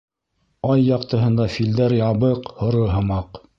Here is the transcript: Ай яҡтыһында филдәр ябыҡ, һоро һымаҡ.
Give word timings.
Ай 0.75 0.81
яҡтыһында 0.85 1.47
филдәр 1.57 1.97
ябыҡ, 1.99 2.53
һоро 2.65 2.85
һымаҡ. 2.97 3.43